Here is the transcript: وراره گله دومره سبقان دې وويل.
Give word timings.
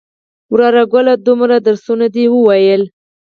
وراره 0.53 0.83
گله 0.93 1.13
دومره 1.25 1.57
سبقان 1.65 2.01
دې 2.13 2.23
وويل. 2.31 2.81